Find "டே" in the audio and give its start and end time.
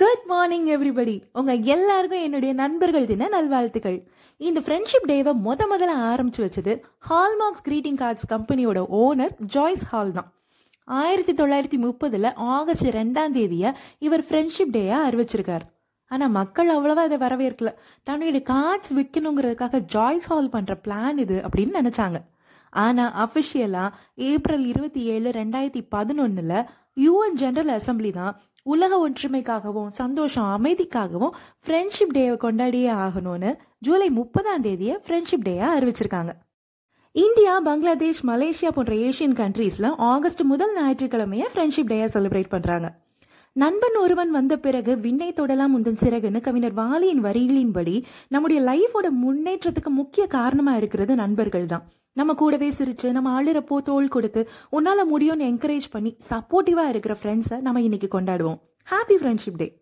59.56-59.81